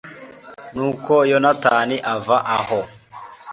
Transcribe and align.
nuko 0.73 1.13
yonatani 1.31 1.95
ava 2.13 2.37
aho 2.57 2.81